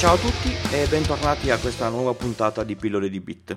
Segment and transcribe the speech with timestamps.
[0.00, 3.54] Ciao a tutti e bentornati a questa nuova puntata di Pillole di Bit.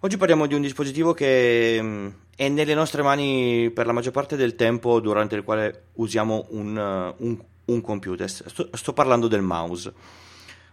[0.00, 4.34] Oggi parliamo di un dispositivo che mm, è nelle nostre mani per la maggior parte
[4.34, 8.28] del tempo durante il quale usiamo un, uh, un, un computer.
[8.28, 9.92] Sto, sto, parlando del mouse.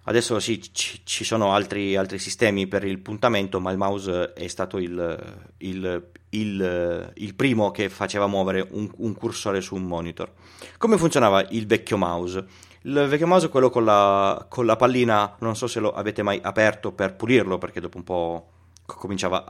[0.03, 4.47] Adesso sì, ci, ci sono altri, altri, sistemi per il puntamento, ma il mouse è
[4.47, 10.31] stato il, il, il, il primo che faceva muovere un, un cursore su un monitor.
[10.77, 12.45] Come funzionava il vecchio mouse?
[12.83, 16.23] Il vecchio mouse è quello con la, con la pallina, non so se lo avete
[16.23, 18.49] mai aperto per pulirlo, perché dopo un po'
[18.85, 19.45] cominciava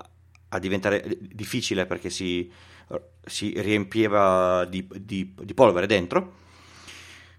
[0.50, 2.52] a diventare difficile perché si,
[3.24, 6.40] si riempiva di, di, di, polvere dentro.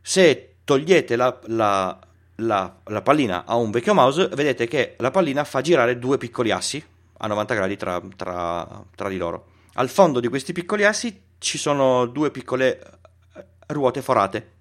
[0.00, 1.98] Se togliete la, la,
[2.36, 6.50] la, la, pallina a un vecchio mouse, vedete che la pallina fa girare due piccoli
[6.50, 6.84] assi
[7.18, 9.46] a 90 gradi tra, tra, tra di loro.
[9.74, 12.80] Al fondo di questi piccoli assi ci sono due piccole
[13.66, 14.60] ruote forate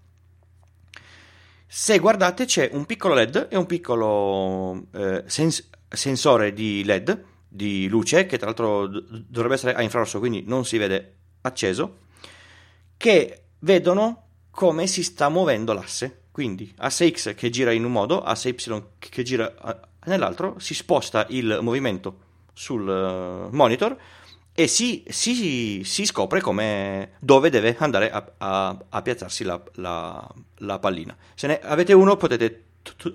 [1.74, 7.88] se guardate c'è un piccolo LED e un piccolo eh, sens- sensore di LED, di
[7.88, 12.00] luce, che tra l'altro dovrebbe essere a infrarosso, quindi non si vede acceso,
[12.98, 16.21] che vedono come si sta muovendo l'asse.
[16.42, 19.54] Quindi asse X che gira in un modo, asse Y che gira
[20.06, 22.18] nell'altro, si sposta il movimento
[22.52, 23.96] sul eh, monitor
[24.52, 30.28] e si, si, si, scopre come, dove deve andare a, a, a piazzarsi la, la,
[30.58, 31.16] la, pallina.
[31.36, 32.64] Se ne avete uno potete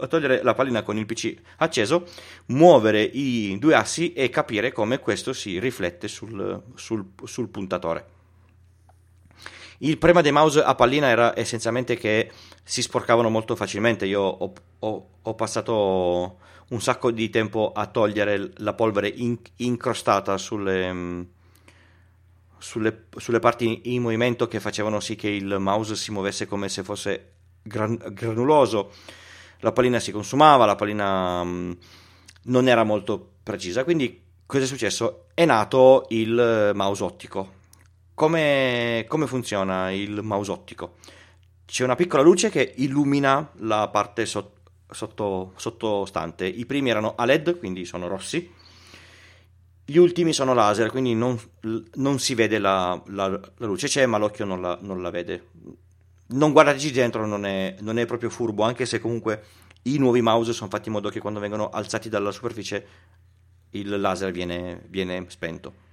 [0.08, 2.06] togliere la pallina con il PC acceso,
[2.46, 8.14] muovere i due assi e capire come questo si riflette sul, sul, sul puntatore.
[9.78, 12.30] Il problema dei mouse a pallina era essenzialmente che
[12.62, 14.06] si sporcavano molto facilmente.
[14.06, 20.38] Io ho, ho, ho passato un sacco di tempo a togliere la polvere in, incrostata
[20.38, 21.26] sulle,
[22.58, 26.82] sulle, sulle, parti in movimento che facevano sì che il mouse si muovesse come se
[26.82, 27.32] fosse
[27.62, 28.92] gran, granuloso.
[29.60, 31.72] La pallina si consumava, la pallina mm,
[32.44, 33.84] non era molto precisa.
[33.84, 35.26] Quindi cosa è successo?
[35.34, 37.55] È nato il mouse ottico.
[38.16, 40.94] Come, come funziona il mouse ottico?
[41.66, 44.54] C'è una piccola luce che illumina la parte sotto
[44.88, 46.46] sotto, sottostante.
[46.46, 48.50] I primi erano a LED, quindi sono rossi.
[49.84, 51.38] Gli ultimi sono laser, quindi non,
[51.96, 55.48] non si vede la, la, la, luce, c'è ma l'occhio non la, non la vede.
[56.28, 59.44] Non guardateci dentro, non è, non è, proprio furbo, anche se comunque
[59.82, 62.86] i nuovi mouse sono fatti in modo che quando vengono alzati dalla superficie
[63.72, 65.84] il laser viene, viene spento.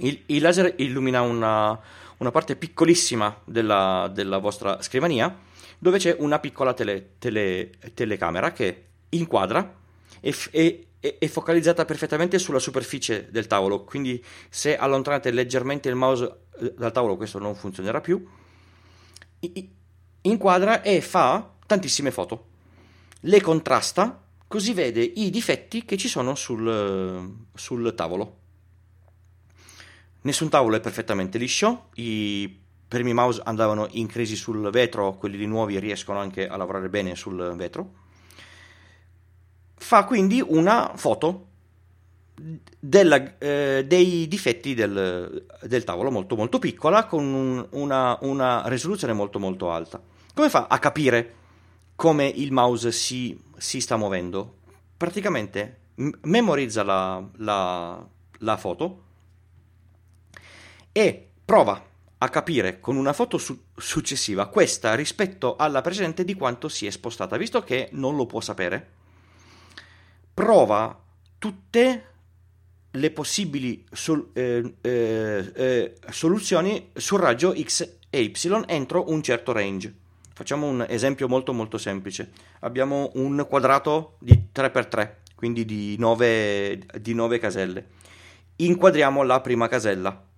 [0.00, 1.78] Il, il, laser illumina una,
[2.18, 8.84] una parte piccolissima della, della vostra scrivania dove c'è una piccola tele, tele, telecamera che
[9.10, 9.76] inquadra
[10.20, 10.86] e, e,
[11.18, 16.30] è focalizzata perfettamente sulla superficie del tavolo, quindi se allontanate leggermente il mouse
[16.60, 18.22] eh, dal tavolo questo non funzionerà più.
[20.22, 22.48] Inquadra e fa tantissime foto.
[23.20, 28.39] Le contrasta così vede i difetti che ci sono sul, sul tavolo.
[30.22, 35.46] Nessun tavolo è perfettamente liscio, i primi mouse andavano in crisi sul vetro, quelli di
[35.46, 37.92] nuovi riescono anche a lavorare bene sul vetro.
[39.76, 41.46] Fa quindi una foto
[42.78, 49.12] della, eh, dei difetti del, del, tavolo molto molto piccola con un, una, una, risoluzione
[49.12, 50.02] molto molto alta.
[50.34, 51.34] Come fa a capire
[51.94, 54.56] come il mouse si, si sta muovendo?
[54.96, 55.78] Praticamente
[56.22, 58.06] memorizza la, la,
[58.38, 59.02] la foto
[60.92, 61.88] e prova
[62.22, 66.90] a capire con una foto su- successiva questa rispetto alla precedente di quanto si è
[66.90, 68.98] spostata, visto che non lo può sapere.
[70.34, 70.98] Prova
[71.38, 72.04] tutte
[72.90, 79.52] le possibili sol- eh, eh, eh, soluzioni sul raggio X e Y entro un certo
[79.52, 79.94] range.
[80.34, 82.30] Facciamo un esempio molto molto semplice.
[82.60, 87.86] Abbiamo un quadrato di 3x3, quindi di 9, di 9 caselle.
[88.56, 90.28] Inquadriamo la prima casella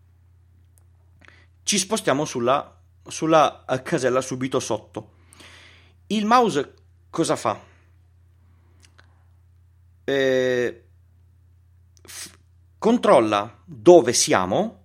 [1.63, 5.11] ci spostiamo sulla, sulla eh, casella subito sotto.
[6.09, 6.75] Il mouse
[7.11, 7.61] cosa fa?
[10.05, 10.85] Eh,
[12.03, 12.31] f-
[12.79, 14.81] controlla dove siamo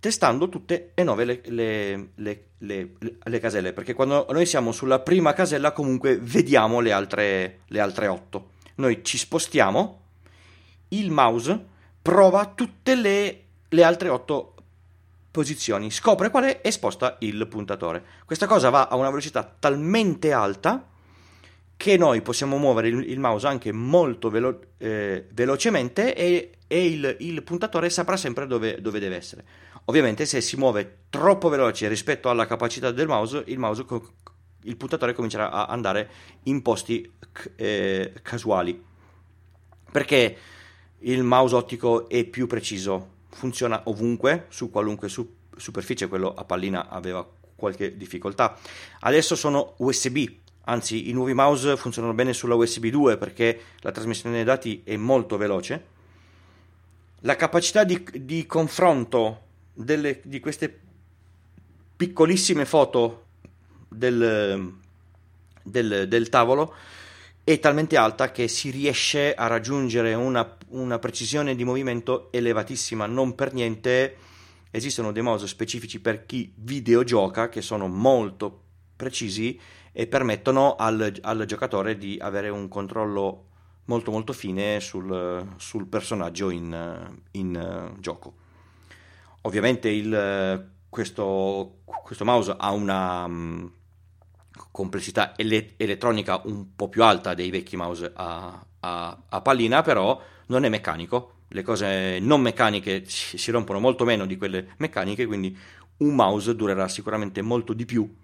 [0.00, 2.10] testando tutte e nove le, le,
[2.58, 2.92] le,
[3.22, 8.50] le, caselle, perché quando noi siamo sulla prima casella comunque vediamo le altre, altre otto.
[8.76, 10.02] Noi ci spostiamo,
[10.88, 11.66] il mouse
[12.00, 14.54] prova tutte le, le altre otto
[15.38, 18.02] posizioni, scopre qual è e sposta il puntatore.
[18.24, 20.84] Questa cosa va a una velocità talmente alta
[21.76, 27.16] che noi possiamo muovere il, il mouse anche molto velo- eh, velocemente e, e il,
[27.20, 29.44] il, puntatore saprà sempre dove, dove, deve essere.
[29.84, 34.14] Ovviamente se si muove troppo veloce rispetto alla capacità del mouse, il mouse co-
[34.62, 36.10] il puntatore comincerà a andare
[36.44, 37.08] in posti
[37.54, 38.82] eh, casuali.
[39.92, 40.36] Perché
[40.98, 46.88] il mouse ottico è più preciso, funziona ovunque, su qualunque su- superficie, quello a pallina
[46.88, 48.58] aveva qualche difficoltà.
[49.00, 50.18] Adesso sono USB,
[50.64, 54.96] anzi i nuovi mouse funzionano bene sulla USB 2 perché la trasmissione dei dati è
[54.96, 55.96] molto veloce.
[57.20, 59.42] La capacità di, di confronto
[59.72, 60.80] delle, di queste
[61.96, 63.24] piccolissime foto
[63.88, 64.72] del,
[65.62, 66.74] del, del, tavolo
[67.52, 73.06] è talmente alta che si riesce a raggiungere una, una precisione di movimento elevatissima.
[73.06, 74.16] Non per niente
[74.70, 78.64] esistono dei mouse specifici per chi videogioca che sono molto
[78.94, 79.58] precisi
[79.92, 83.46] e permettono al, al giocatore di avere un controllo
[83.86, 88.34] molto molto fine sul, sul personaggio in, in uh, gioco.
[89.42, 93.72] Ovviamente il, questo, questo, mouse ha una um,
[94.70, 100.20] complessità ele- elettronica un po' più alta dei vecchi mouse a, a, a pallina, però
[100.46, 101.34] non è meccanico.
[101.48, 105.56] Le cose non meccaniche si, rompono molto meno di quelle meccaniche, quindi
[105.98, 108.14] un mouse durerà sicuramente molto di più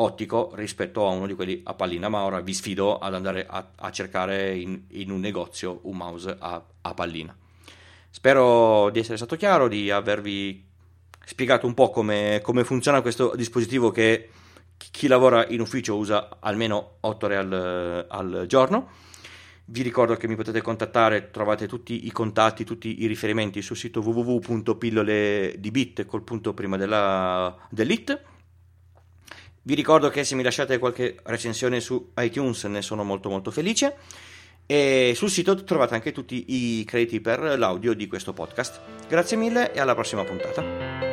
[0.00, 3.70] ottico rispetto a uno di quelli a pallina, ma ora vi sfido ad andare a,
[3.74, 7.36] a cercare in, in, un negozio un mouse a, a, pallina.
[8.10, 10.64] Spero di essere stato chiaro, di avervi
[11.24, 14.30] spiegato un po' come, come funziona questo dispositivo che
[14.98, 18.90] chi lavora in ufficio usa almeno 8 ore al, al giorno.
[19.66, 24.00] Vi ricordo che mi potete contattare, trovate tutti i contatti, tutti i riferimenti sul sito
[24.00, 28.20] www.pilloledibit col punto prima della, dell'it
[29.62, 33.96] vi ricordo che se mi lasciate qualche recensione su iTunes ne sono molto molto felice
[34.66, 38.80] e sul sito trovate anche tutti i crediti per l'audio di questo podcast.
[39.06, 41.07] Grazie mille e alla prossima puntata.